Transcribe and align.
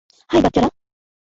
High, 0.29 0.39
বাচ্চারা। 0.43 0.69